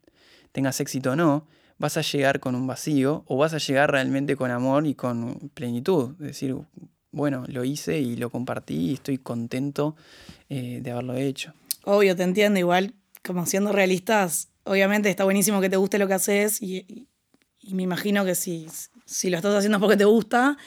tengas 0.51 0.79
éxito 0.81 1.13
o 1.13 1.15
no, 1.15 1.47
vas 1.79 1.97
a 1.97 2.01
llegar 2.01 2.39
con 2.39 2.53
un 2.53 2.67
vacío 2.67 3.23
o 3.25 3.37
vas 3.37 3.55
a 3.55 3.57
llegar 3.57 3.89
realmente 3.89 4.35
con 4.35 4.51
amor 4.51 4.85
y 4.85 4.93
con 4.93 5.49
plenitud. 5.55 6.11
Es 6.19 6.27
decir, 6.27 6.55
bueno, 7.11 7.43
lo 7.47 7.63
hice 7.63 7.99
y 7.99 8.17
lo 8.17 8.29
compartí 8.29 8.91
y 8.91 8.93
estoy 8.93 9.17
contento 9.17 9.95
eh, 10.47 10.79
de 10.83 10.91
haberlo 10.91 11.15
hecho. 11.15 11.55
Obvio, 11.83 12.15
te 12.15 12.23
entiendo, 12.23 12.59
igual, 12.59 12.93
como 13.23 13.45
siendo 13.45 13.71
realistas, 13.71 14.49
obviamente 14.63 15.09
está 15.09 15.23
buenísimo 15.23 15.61
que 15.61 15.69
te 15.69 15.77
guste 15.77 15.97
lo 15.97 16.07
que 16.07 16.13
haces 16.13 16.61
y, 16.61 17.07
me 17.69 17.83
imagino 17.83 18.25
que 18.25 18.35
si, 18.35 18.67
si 19.05 19.29
lo 19.29 19.37
estás 19.37 19.55
haciendo 19.55 19.77
es 19.77 19.81
porque 19.81 19.97
te 19.97 20.05
gusta, 20.05 20.57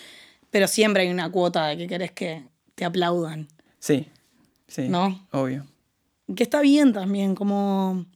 pero 0.51 0.69
siempre 0.69 1.03
hay 1.03 1.11
una 1.11 1.31
cuota 1.31 1.67
de 1.67 1.77
que 1.77 1.87
querés 1.89 2.13
que 2.13 2.45
te 2.75 2.85
aplaudan. 2.85 3.49
Sí, 3.81 4.07
Sí, 4.67 4.89
¿No? 4.89 5.27
obvio. 5.31 5.67
Que 6.35 6.43
está 6.43 6.61
bien 6.61 6.93
también, 6.93 7.35
como 7.35 8.07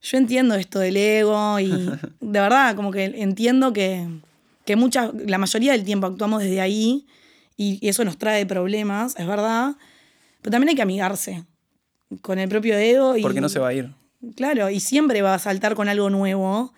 yo 0.00 0.18
entiendo 0.18 0.54
esto 0.54 0.78
del 0.78 0.96
ego 0.96 1.58
y 1.60 1.68
de 2.20 2.40
verdad, 2.40 2.74
como 2.76 2.90
que 2.90 3.04
entiendo 3.04 3.72
que, 3.72 4.08
que 4.64 4.76
mucha, 4.76 5.10
la 5.26 5.38
mayoría 5.38 5.72
del 5.72 5.84
tiempo 5.84 6.06
actuamos 6.06 6.42
desde 6.42 6.60
ahí 6.60 7.06
y, 7.56 7.78
y 7.84 7.88
eso 7.88 8.04
nos 8.04 8.16
trae 8.16 8.46
problemas, 8.46 9.14
es 9.18 9.26
verdad, 9.26 9.76
pero 10.40 10.52
también 10.52 10.70
hay 10.70 10.76
que 10.76 10.82
amigarse 10.82 11.44
con 12.20 12.38
el 12.38 12.48
propio 12.48 12.76
ego. 12.76 13.16
Y, 13.16 13.22
Porque 13.22 13.40
no 13.40 13.48
se 13.48 13.58
va 13.58 13.68
a 13.68 13.74
ir. 13.74 13.90
Claro, 14.36 14.70
y 14.70 14.80
siempre 14.80 15.22
va 15.22 15.34
a 15.34 15.38
saltar 15.38 15.74
con 15.74 15.88
algo 15.88 16.10
nuevo 16.10 16.72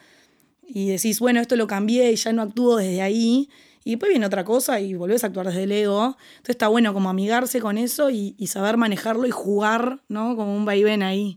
y 0.67 0.89
decís, 0.89 1.21
bueno, 1.21 1.41
esto 1.41 1.57
lo 1.57 1.67
cambié 1.67 2.13
y 2.13 2.17
ya 2.17 2.33
no 2.33 2.43
actúo 2.43 2.77
desde 2.77 3.03
ahí. 3.03 3.51
Y 3.85 3.91
después 3.91 4.09
viene 4.09 4.25
otra 4.25 4.45
cosa 4.45 4.81
y 4.81 4.95
volvés 4.95 5.25
a 5.25 5.27
actuar 5.27 5.47
desde 5.47 5.65
el 5.65 5.73
ego. 5.73 6.17
Entonces 6.37 6.55
está 6.55 6.69
bueno 6.69 6.95
como 6.95 7.11
amigarse 7.11 7.61
con 7.61 7.77
eso 7.77 8.09
y, 8.09 8.35
y 8.39 8.47
saber 8.47 8.79
manejarlo 8.79 9.27
y 9.27 9.31
jugar, 9.31 10.01
¿no? 10.09 10.37
Como 10.37 10.57
un 10.57 10.65
vaivén 10.65 11.03
ahí. 11.03 11.37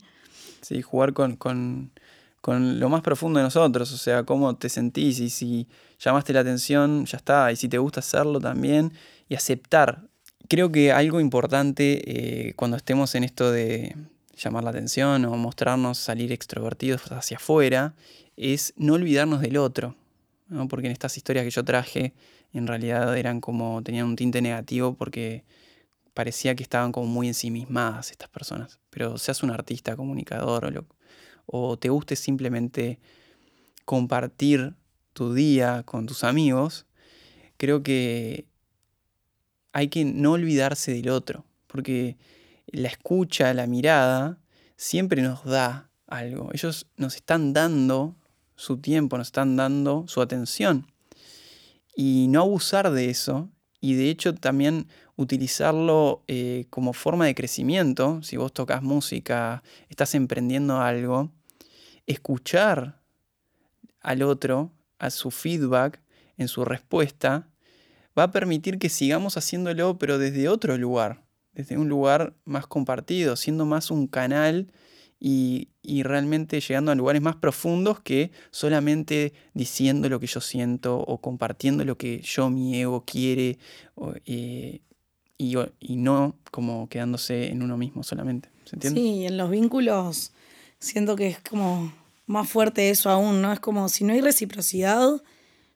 Sí, 0.62 0.82
jugar 0.82 1.14
con, 1.14 1.36
con, 1.36 1.92
con 2.42 2.80
lo 2.80 2.88
más 2.88 3.02
profundo 3.02 3.40
de 3.40 3.44
nosotros, 3.44 3.92
o 3.92 3.98
sea, 3.98 4.24
cómo 4.24 4.56
te 4.56 4.70
sentís 4.70 5.20
y 5.20 5.30
si 5.30 5.68
llamaste 6.00 6.32
la 6.32 6.40
atención, 6.40 7.06
ya 7.06 7.18
está, 7.18 7.52
y 7.52 7.58
si 7.58 7.68
te 7.68 7.78
gusta 7.78 8.00
hacerlo 8.00 8.40
también, 8.40 8.94
y 9.28 9.36
aceptar. 9.36 10.07
Creo 10.48 10.72
que 10.72 10.92
algo 10.92 11.20
importante 11.20 12.50
eh, 12.50 12.54
cuando 12.56 12.78
estemos 12.78 13.16
en 13.16 13.24
esto 13.24 13.52
de 13.52 13.96
llamar 14.38 14.64
la 14.64 14.70
atención 14.70 15.26
o 15.26 15.36
mostrarnos, 15.36 15.98
salir 15.98 16.32
extrovertidos 16.32 17.12
hacia 17.12 17.38
afuera, 17.38 17.96
es 18.38 18.74
no 18.78 18.94
olvidarnos 18.94 19.42
del 19.42 19.58
otro, 19.58 19.96
¿no? 20.48 20.68
porque 20.68 20.88
en 20.88 20.94
estas 20.94 21.18
historias 21.18 21.44
que 21.44 21.52
yo 21.52 21.66
traje, 21.66 22.14
en 22.54 22.68
realidad 22.68 23.18
eran 23.18 23.42
como, 23.42 23.82
tenían 23.84 24.08
un 24.08 24.16
tinte 24.16 24.42
negativo 24.42 24.94
porque 24.94 25.44
parecía 26.14 26.56
que 26.56 26.64
estaban 26.64 26.92
como 26.92 27.08
muy 27.08 27.28
ensimismadas 27.28 28.12
estas 28.12 28.30
personas. 28.30 28.80
Pero 28.90 29.18
seas 29.18 29.44
un 29.44 29.52
artista, 29.52 29.98
comunicador 29.98 30.66
o, 30.66 30.86
o 31.46 31.78
te 31.78 31.90
guste 31.90 32.16
simplemente 32.16 33.00
compartir 33.86 34.76
tu 35.14 35.34
día 35.34 35.84
con 35.84 36.06
tus 36.06 36.24
amigos, 36.24 36.86
creo 37.58 37.84
que 37.84 38.46
hay 39.74 39.90
que 39.90 40.06
no 40.06 40.34
olvidarse 40.34 40.94
del 40.94 41.10
otro, 41.10 41.46
porque 41.68 42.18
la 42.68 42.88
escucha, 42.88 43.54
la 43.54 43.68
mirada, 43.68 44.40
siempre 44.76 45.22
nos 45.22 45.44
da 45.46 45.90
algo. 46.08 46.50
Ellos 46.54 46.88
nos 46.98 47.16
están 47.16 47.54
dando 47.54 48.16
su 48.56 48.78
tiempo, 48.78 49.18
nos 49.18 49.28
están 49.28 49.56
dando 49.56 50.06
su 50.08 50.22
atención. 50.22 50.88
Y 51.96 52.28
no 52.30 52.42
abusar 52.42 52.92
de 52.92 53.10
eso, 53.10 53.50
y 53.80 53.96
de 53.96 54.10
hecho 54.10 54.36
también 54.36 54.88
utilizarlo 55.16 56.24
eh, 56.28 56.66
como 56.70 56.94
forma 56.94 57.26
de 57.26 57.36
crecimiento. 57.36 58.22
Si 58.24 58.38
vos 58.38 58.54
tocas 58.54 58.82
música, 58.84 59.64
estás 59.90 60.16
emprendiendo 60.16 60.80
algo, 60.80 61.32
escuchar 62.06 63.02
al 64.02 64.22
otro, 64.22 64.72
a 65.00 65.10
su 65.10 65.32
feedback, 65.32 66.02
en 66.38 66.48
su 66.48 66.64
respuesta, 66.66 67.50
va 68.18 68.24
a 68.24 68.32
permitir 68.32 68.80
que 68.80 68.90
sigamos 68.90 69.38
haciéndolo, 69.38 69.98
pero 69.98 70.18
desde 70.18 70.50
otro 70.50 70.78
lugar, 70.78 71.24
desde 71.54 71.78
un 71.78 71.90
lugar 71.90 72.36
más 72.46 72.68
compartido, 72.68 73.36
siendo 73.36 73.66
más 73.66 73.92
un 73.92 74.08
canal 74.08 74.72
y, 75.20 75.70
y 75.82 76.04
realmente 76.04 76.60
llegando 76.60 76.92
a 76.92 76.96
lugares 76.96 77.22
más 77.22 77.36
profundos 77.36 78.00
que 78.00 78.32
solamente 78.52 79.34
diciendo 79.54 80.10
lo 80.10 80.20
que 80.20 80.28
yo 80.28 80.42
siento 80.42 81.00
o 81.00 81.20
compartiendo 81.20 81.86
lo 81.86 81.98
que 81.98 82.22
yo, 82.22 82.50
mi 82.50 82.80
ego, 82.80 83.04
quiere 83.06 83.58
eh, 84.26 84.82
y, 85.38 85.56
y 85.80 85.96
no 85.96 86.36
como 86.52 86.90
quedándose 86.90 87.50
en 87.50 87.62
uno 87.62 87.78
mismo 87.78 88.04
solamente. 88.04 88.50
¿Se 88.66 88.76
entiende? 88.76 89.00
Sí, 89.00 89.26
en 89.26 89.38
los 89.38 89.50
vínculos 89.50 90.34
siento 90.80 91.16
que 91.16 91.28
es 91.28 91.40
como 91.40 91.92
más 92.26 92.50
fuerte 92.50 92.90
eso 92.90 93.10
aún, 93.10 93.42
¿no? 93.42 93.54
Es 93.54 93.60
como 93.60 93.90
si 93.90 94.04
no 94.04 94.14
hay 94.14 94.22
reciprocidad, 94.22 95.22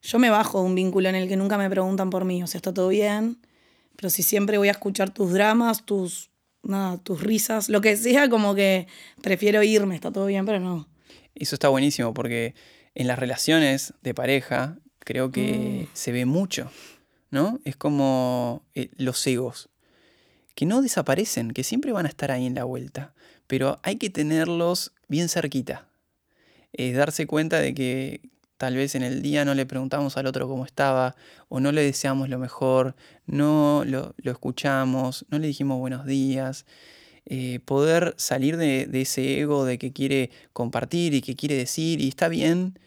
yo 0.02 0.20
me 0.20 0.30
bajo 0.30 0.60
de 0.60 0.66
un 0.66 0.76
vínculo 0.76 1.10
en 1.10 1.16
el 1.16 1.28
que 1.28 1.36
nunca 1.36 1.58
me 1.58 1.70
preguntan 1.70 2.10
por 2.10 2.26
mí, 2.26 2.42
o 2.44 2.48
sea, 2.48 2.58
está 2.58 2.74
todo 2.74 2.88
bien, 2.88 3.38
pero 3.96 4.10
si 4.10 4.24
siempre 4.24 4.58
voy 4.58 4.68
a 4.68 4.72
escuchar 4.72 5.12
tus 5.12 5.32
dramas, 5.32 5.86
tus, 5.86 6.32
nada, 6.64 6.98
tus 6.98 7.22
risas, 7.22 7.70
lo 7.70 7.82
que 7.82 7.96
sea, 7.96 8.30
como 8.30 8.56
que 8.56 8.88
prefiero 9.22 9.62
irme, 9.64 9.96
está 9.96 10.12
todo 10.12 10.26
bien, 10.26 10.46
pero 10.46 10.60
no. 10.60 10.88
Eso 11.36 11.56
está 11.56 11.70
buenísimo 11.70 12.14
porque 12.14 12.56
en 12.96 13.08
las 13.08 13.20
relaciones 13.20 13.94
de 14.02 14.14
pareja 14.14 14.78
creo 15.00 15.32
que 15.32 15.88
se 15.94 16.12
ve 16.12 16.26
mucho, 16.26 16.72
¿no? 17.30 17.60
Es 17.64 17.76
como 17.76 18.64
eh, 18.76 18.90
los 18.98 19.26
egos, 19.28 19.70
que 20.56 20.66
no 20.66 20.82
desaparecen, 20.82 21.52
que 21.52 21.64
siempre 21.64 21.92
van 21.92 22.06
a 22.06 22.10
estar 22.10 22.32
ahí 22.32 22.46
en 22.46 22.56
la 22.56 22.64
vuelta, 22.64 23.14
pero 23.48 23.80
hay 23.84 23.98
que 23.98 24.10
tenerlos 24.10 24.94
bien 25.08 25.30
cerquita. 25.30 25.88
Es 26.74 26.96
darse 26.96 27.28
cuenta 27.28 27.60
de 27.60 27.74
que 27.74 28.22
tal 28.62 28.76
vez 28.76 28.94
en 28.94 29.02
el 29.02 29.24
día 29.24 29.44
no 29.44 29.56
le 29.56 29.66
preguntamos 29.66 30.18
al 30.18 30.28
otro 30.28 30.48
cómo 30.48 30.66
estaba, 30.66 31.16
o 31.50 31.60
no 31.60 31.72
le 31.72 31.82
deseamos 31.82 32.30
lo 32.30 32.38
mejor, 32.38 32.96
no 33.26 33.82
lo, 33.88 34.14
lo 34.18 34.32
escuchamos, 34.32 35.26
no 35.32 35.40
le 35.40 35.48
dijimos 35.48 35.80
buenos 35.80 36.06
días. 36.06 36.68
Eh, 37.26 37.60
poder 37.66 38.14
salir 38.18 38.58
de, 38.58 38.86
de 38.86 39.02
ese 39.02 39.40
ego 39.40 39.66
de 39.66 39.80
que 39.80 39.92
quiere 39.92 40.30
compartir 40.54 41.16
y 41.16 41.22
que 41.22 41.36
quiere 41.36 41.56
decir, 41.56 42.02
y 42.02 42.08
está 42.08 42.28
bien, 42.28 42.78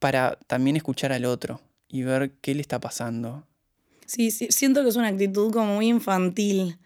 para 0.00 0.40
también 0.48 0.74
escuchar 0.74 1.12
al 1.12 1.24
otro 1.24 1.60
y 1.88 2.02
ver 2.02 2.32
qué 2.40 2.56
le 2.56 2.62
está 2.62 2.80
pasando. 2.80 3.46
Sí, 4.06 4.32
sí, 4.32 4.48
siento 4.50 4.82
que 4.82 4.88
es 4.88 4.96
una 4.96 5.06
actitud 5.06 5.52
como 5.52 5.76
muy 5.76 5.86
infantil, 5.86 6.78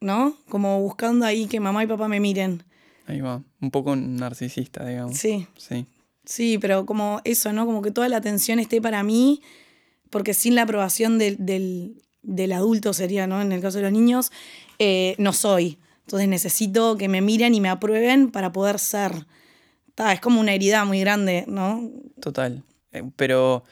¿no? 0.00 0.36
Como 0.48 0.80
buscando 0.80 1.24
ahí 1.24 1.46
que 1.46 1.60
mamá 1.60 1.84
y 1.84 1.86
papá 1.86 2.08
me 2.08 2.18
miren. 2.18 2.64
Ahí 3.06 3.20
va, 3.20 3.44
un 3.60 3.70
poco 3.70 3.94
narcisista, 3.94 4.84
digamos. 4.84 5.16
Sí. 5.16 5.46
Sí, 5.56 5.86
Sí, 6.24 6.58
pero 6.58 6.86
como 6.86 7.20
eso, 7.24 7.52
¿no? 7.52 7.66
Como 7.66 7.82
que 7.82 7.90
toda 7.90 8.08
la 8.08 8.18
atención 8.18 8.58
esté 8.58 8.80
para 8.80 9.02
mí, 9.02 9.42
porque 10.10 10.34
sin 10.34 10.54
la 10.54 10.62
aprobación 10.62 11.18
del, 11.18 11.36
del, 11.38 12.02
del 12.22 12.52
adulto 12.52 12.92
sería, 12.92 13.26
¿no? 13.26 13.40
En 13.40 13.52
el 13.52 13.60
caso 13.60 13.78
de 13.78 13.84
los 13.84 13.92
niños, 13.92 14.30
eh, 14.78 15.14
no 15.18 15.32
soy. 15.32 15.78
Entonces 16.06 16.28
necesito 16.28 16.96
que 16.96 17.08
me 17.08 17.20
miren 17.20 17.54
y 17.54 17.60
me 17.60 17.68
aprueben 17.68 18.30
para 18.30 18.52
poder 18.52 18.78
ser. 18.78 19.12
Es 20.12 20.20
como 20.20 20.40
una 20.40 20.54
herida 20.54 20.84
muy 20.84 21.00
grande, 21.00 21.44
¿no? 21.46 21.90
total. 22.20 22.64
Eh, 22.92 23.02
Pero 23.16 23.64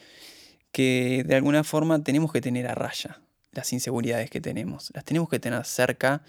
que 0.72 1.24
de 1.26 1.34
alguna 1.34 1.64
forma 1.64 2.02
tenemos 2.04 2.32
que 2.32 2.40
tener 2.40 2.66
a 2.66 2.74
raya 2.74 3.20
las 3.52 3.72
inseguridades 3.72 4.30
que 4.30 4.40
tenemos. 4.40 4.90
Las 4.94 5.04
tenemos 5.04 5.28
que 5.28 5.40
tener 5.40 5.64
cerca 5.64 6.22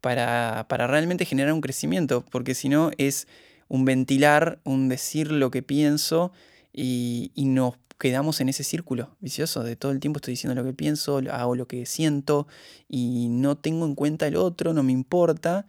para, 0.00 0.66
para 0.68 0.86
realmente 0.86 1.24
generar 1.24 1.52
un 1.52 1.60
crecimiento, 1.60 2.24
porque 2.30 2.54
si 2.54 2.68
no 2.68 2.90
es 2.98 3.26
un 3.68 3.84
ventilar, 3.84 4.60
un 4.64 4.88
decir 4.88 5.30
lo 5.30 5.50
que 5.50 5.62
pienso 5.62 6.32
y, 6.72 7.30
y 7.34 7.44
nos 7.44 7.74
quedamos 7.98 8.40
en 8.40 8.48
ese 8.48 8.64
círculo 8.64 9.16
vicioso 9.20 9.64
de 9.64 9.76
todo 9.76 9.92
el 9.92 10.00
tiempo 10.00 10.18
estoy 10.18 10.32
diciendo 10.32 10.54
lo 10.54 10.66
que 10.66 10.72
pienso, 10.72 11.20
hago 11.30 11.56
lo 11.56 11.66
que 11.66 11.84
siento 11.84 12.46
y 12.88 13.28
no 13.28 13.56
tengo 13.56 13.86
en 13.86 13.94
cuenta 13.94 14.26
el 14.26 14.36
otro, 14.36 14.72
no 14.72 14.82
me 14.82 14.92
importa 14.92 15.66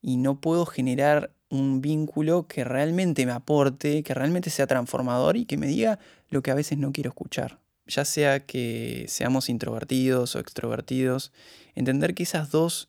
y 0.00 0.16
no 0.16 0.40
puedo 0.40 0.64
generar 0.64 1.32
un 1.48 1.82
vínculo 1.82 2.46
que 2.46 2.64
realmente 2.64 3.26
me 3.26 3.32
aporte, 3.32 4.02
que 4.02 4.14
realmente 4.14 4.48
sea 4.48 4.66
transformador 4.66 5.36
y 5.36 5.44
que 5.44 5.58
me 5.58 5.66
diga 5.66 5.98
lo 6.30 6.42
que 6.42 6.50
a 6.50 6.54
veces 6.54 6.78
no 6.78 6.92
quiero 6.92 7.10
escuchar. 7.10 7.58
Ya 7.86 8.04
sea 8.04 8.46
que 8.46 9.04
seamos 9.08 9.48
introvertidos 9.48 10.34
o 10.34 10.38
extrovertidos, 10.38 11.32
entender 11.74 12.14
que 12.14 12.22
esas 12.22 12.50
dos 12.50 12.88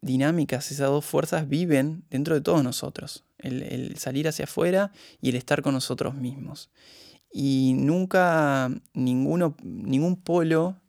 dinámicas, 0.00 0.70
esas 0.70 0.88
dos 0.88 1.04
fuerzas 1.04 1.48
viven 1.48 2.04
dentro 2.10 2.34
de 2.34 2.40
todos 2.40 2.62
nosotros. 2.62 3.24
El, 3.38 3.96
salir 3.98 4.28
hacia 4.28 4.44
afuera 4.44 4.92
y 5.20 5.28
el 5.28 5.36
estar 5.36 5.62
con 5.62 5.74
nosotros 5.74 6.14
mismos. 6.14 6.70
Y 7.32 7.74
nunca 7.76 8.70
ninguno, 8.94 9.56
ningún 9.62 10.16
polo 10.16 10.80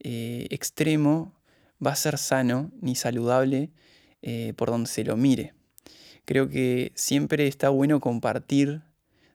eh, 0.00 0.46
extremo 0.50 1.34
va 1.84 1.92
a 1.92 1.96
ser 1.96 2.18
sano 2.18 2.70
ni 2.80 2.94
saludable 2.94 3.70
eh, 4.22 4.52
por 4.56 4.70
donde 4.70 4.88
se 4.88 5.04
lo 5.04 5.16
mire. 5.16 5.54
Creo 6.24 6.48
que 6.48 6.92
siempre 6.94 7.46
está 7.46 7.70
bueno 7.70 8.00
compartir 8.00 8.82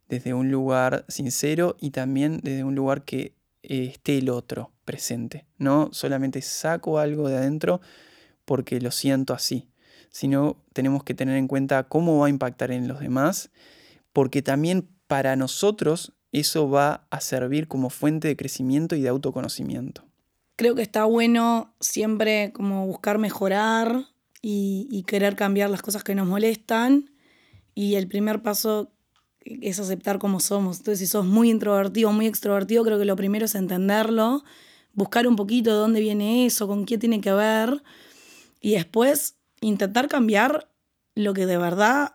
desde 0.08 0.34
un 0.34 0.52
lugar 0.52 1.06
sincero 1.08 1.76
y 1.80 1.90
también 1.90 2.40
desde 2.44 2.64
un 2.64 2.76
lugar 2.76 3.04
que 3.04 3.34
eh, 3.64 3.86
esté 3.86 4.20
el 4.20 4.30
otro 4.30 4.72
presente. 4.86 5.46
No 5.58 5.90
solamente 5.92 6.42
saco 6.42 7.00
algo 7.00 7.30
de 7.30 7.38
adentro 7.38 7.82
porque 8.46 8.80
lo 8.82 8.92
siento 8.92 9.34
así, 9.34 9.68
sino 10.10 10.58
tenemos 10.74 11.04
que 11.04 11.14
tener 11.14 11.38
en 11.38 11.48
cuenta 11.48 11.84
cómo 11.84 12.20
va 12.20 12.28
a 12.28 12.30
impactar 12.30 12.72
en 12.72 12.88
los 12.88 13.00
demás, 13.00 13.52
porque 14.12 14.42
también 14.42 14.88
para 15.08 15.36
nosotros 15.36 16.14
eso 16.32 16.70
va 16.70 17.08
a 17.12 17.22
servir 17.22 17.68
como 17.68 17.90
fuente 17.90 18.28
de 18.28 18.36
crecimiento 18.36 18.96
y 18.96 19.02
de 19.02 19.10
autoconocimiento. 19.10 20.04
Creo 20.56 20.76
que 20.76 20.82
está 20.82 21.06
bueno 21.06 21.74
siempre 21.80 22.52
como 22.54 22.86
buscar 22.86 23.18
mejorar 23.18 24.08
y, 24.42 25.04
querer 25.08 25.36
cambiar 25.36 25.70
las 25.70 25.82
cosas 25.82 26.04
que 26.04 26.16
nos 26.16 26.28
molestan. 26.28 27.10
Y 27.74 27.96
el 27.96 28.08
primer 28.08 28.44
paso 28.44 28.92
es 29.42 29.80
aceptar 29.80 30.20
como 30.20 30.40
somos. 30.40 30.78
Entonces, 30.78 31.00
si 31.00 31.08
sos 31.08 31.26
muy 31.26 31.50
introvertido, 31.50 32.12
muy 32.12 32.28
extrovertido, 32.28 32.84
creo 32.84 33.00
que 33.00 33.06
lo 33.06 33.16
primero 33.16 33.46
es 33.46 33.56
entenderlo, 33.56 34.44
buscar 34.94 35.28
un 35.28 35.36
poquito 35.36 35.72
de 35.72 35.78
dónde 35.78 36.02
viene 36.02 36.46
eso, 36.46 36.68
con 36.68 36.86
qué 36.86 36.98
tiene 36.98 37.22
que 37.22 37.32
ver. 37.32 37.82
Y 38.64 38.76
después 38.76 39.36
intentar 39.60 40.08
cambiar 40.08 40.70
lo 41.16 41.34
que 41.34 41.46
de 41.46 41.58
verdad 41.58 42.14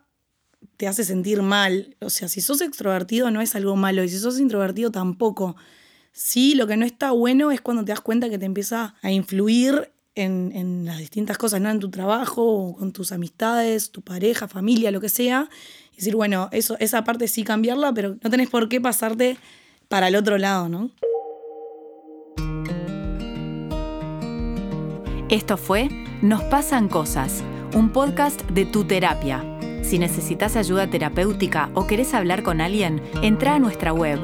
te 0.79 0.89
hace 0.89 1.05
sentir 1.05 1.43
mal. 1.43 1.95
O 2.01 2.09
sea, 2.09 2.27
si 2.27 2.41
sos 2.41 2.63
extrovertido 2.63 3.31
no 3.31 3.43
es 3.43 3.55
algo 3.55 3.77
malo 3.77 4.03
y 4.03 4.09
si 4.09 4.19
sos 4.19 4.41
introvertido 4.41 4.91
tampoco. 4.91 5.57
Sí, 6.11 6.55
lo 6.55 6.67
que 6.67 6.79
no 6.79 6.87
está 6.87 7.11
bueno 7.11 7.51
es 7.51 7.61
cuando 7.61 7.85
te 7.85 7.93
das 7.93 8.01
cuenta 8.01 8.31
que 8.31 8.39
te 8.39 8.47
empieza 8.47 8.95
a 9.03 9.13
influir 9.13 9.93
en, 10.15 10.87
las 10.87 10.97
distintas 10.97 11.37
cosas, 11.37 11.61
¿no? 11.61 11.69
En 11.69 11.81
tu 11.81 11.91
trabajo, 11.91 12.75
con 12.79 12.93
tus 12.93 13.13
amistades, 13.13 13.93
tu 13.93 14.01
pareja, 14.01 14.49
familia, 14.49 14.91
lo 14.91 15.03
que 15.03 15.11
sea. 15.11 15.51
Y 15.93 15.97
decir, 15.97 16.17
bueno, 16.17 16.49
eso, 16.51 16.79
esa 16.81 17.05
parte 17.05 17.29
sí 17.29 17.45
cambiarla, 17.45 17.93
pero 17.93 18.17
no 18.23 18.31
tenés 18.31 18.49
por 18.49 18.71
qué 18.71 18.81
pasarte 18.81 19.37
para 19.89 20.09
el 20.09 20.17
otro 20.17 20.39
lado, 20.39 20.71
¿no? 20.71 20.91
Esto 25.31 25.59
fue 25.59 25.91
Nos 26.23 26.43
pasan 26.45 26.89
cosas, 26.89 27.45
un 27.75 27.91
podcast 27.91 28.41
de 28.49 28.65
tu 28.65 28.85
terapia. 28.85 29.45
Si 29.83 29.99
necesitas 29.99 30.57
ayuda 30.57 30.89
terapéutica 30.89 31.69
o 31.75 31.87
querés 31.87 32.15
hablar 32.15 32.43
con 32.43 32.63
alguien, 32.63 33.03
entra 33.23 33.55
a 33.55 33.59
nuestra 33.59 33.93
web 33.93 34.19